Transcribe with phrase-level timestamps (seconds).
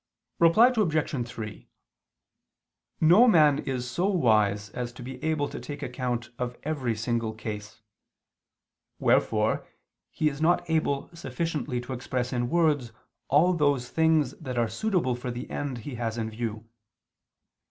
[0.39, 1.27] Reply Obj.
[1.29, 1.69] 3:
[3.01, 7.35] No man is so wise as to be able to take account of every single
[7.35, 7.83] case;
[8.97, 9.63] wherefore
[10.09, 12.91] he is not able sufficiently to express in words
[13.27, 16.67] all those things that are suitable for the end he has in view.